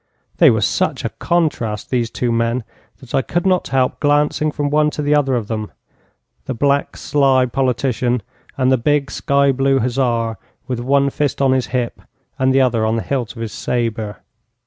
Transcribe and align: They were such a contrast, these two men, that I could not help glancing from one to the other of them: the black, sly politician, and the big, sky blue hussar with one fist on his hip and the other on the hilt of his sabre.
They 0.37 0.49
were 0.49 0.61
such 0.61 1.05
a 1.05 1.09
contrast, 1.09 1.91
these 1.91 2.09
two 2.09 2.31
men, 2.31 2.63
that 3.01 3.13
I 3.13 3.21
could 3.21 3.45
not 3.45 3.67
help 3.67 3.99
glancing 3.99 4.51
from 4.51 4.71
one 4.71 4.89
to 4.89 5.01
the 5.03 5.13
other 5.13 5.35
of 5.35 5.47
them: 5.47 5.71
the 6.45 6.55
black, 6.55 6.97
sly 6.97 7.45
politician, 7.45 8.23
and 8.57 8.71
the 8.71 8.79
big, 8.79 9.11
sky 9.11 9.51
blue 9.51 9.77
hussar 9.77 10.39
with 10.65 10.79
one 10.79 11.11
fist 11.11 11.39
on 11.39 11.51
his 11.51 11.67
hip 11.67 12.01
and 12.39 12.51
the 12.51 12.61
other 12.61 12.83
on 12.83 12.95
the 12.95 13.03
hilt 13.03 13.35
of 13.35 13.43
his 13.43 13.53
sabre. 13.53 14.23